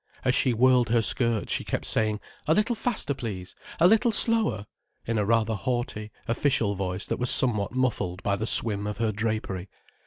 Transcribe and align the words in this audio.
As 0.25 0.33
she 0.33 0.51
whirled 0.51 0.89
her 0.89 1.03
skirts 1.03 1.53
she 1.53 1.63
kept 1.63 1.85
saying: 1.85 2.19
"A 2.47 2.55
little 2.55 2.73
faster, 2.75 3.13
please"—"A 3.13 3.87
little 3.87 4.11
slower"—in 4.11 5.17
a 5.19 5.25
rather 5.25 5.53
haughty, 5.53 6.09
official 6.27 6.73
voice 6.73 7.05
that 7.05 7.19
was 7.19 7.29
somewhat 7.29 7.73
muffled 7.75 8.23
by 8.23 8.35
the 8.35 8.47
swim 8.47 8.87
of 8.87 8.97
her 8.97 9.11
drapery. 9.11 9.69